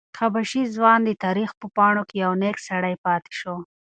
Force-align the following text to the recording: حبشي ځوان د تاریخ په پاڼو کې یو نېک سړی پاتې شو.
حبشي 0.19 0.63
ځوان 0.75 0.99
د 1.05 1.09
تاریخ 1.23 1.49
په 1.59 1.65
پاڼو 1.75 2.03
کې 2.09 2.15
یو 2.23 2.33
نېک 2.41 2.57
سړی 2.67 2.95
پاتې 3.05 3.31
شو. 3.39 3.55